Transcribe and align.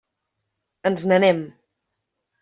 Ens 0.89 1.03
n'anem. 1.11 1.41